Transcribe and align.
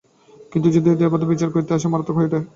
কিন্তু 0.51 0.67
যদি 0.75 0.87
দৈবাৎ 0.93 1.21
বিচার 1.31 1.49
করতে 1.51 1.69
বসে 1.69 1.79
তবে 1.79 1.93
মারত্মক 1.93 2.15
হয়ে 2.17 2.29
ওঠে। 2.29 2.39